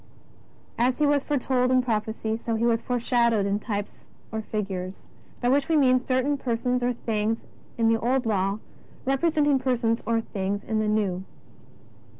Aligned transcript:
As 0.79 0.97
He 0.97 1.05
was 1.05 1.23
foretold 1.23 1.69
in 1.69 1.83
prophecy, 1.83 2.35
so 2.35 2.55
He 2.55 2.65
was 2.65 2.81
foreshadowed 2.81 3.45
in 3.45 3.59
types 3.59 4.05
or 4.31 4.41
fig 4.41 4.69
ures, 4.69 5.03
by 5.41 5.49
which 5.49 5.69
we 5.69 5.75
mean 5.77 5.99
certain 5.99 6.39
persons 6.39 6.81
or 6.81 6.91
things 6.91 7.45
in 7.77 7.87
the 7.87 7.99
Old 8.01 8.25
Law 8.25 8.57
representing 9.05 9.59
persons 9.59 10.01
or 10.07 10.19
things 10.19 10.63
in 10.63 10.79
the 10.79 10.87
jSTew. 10.87 11.21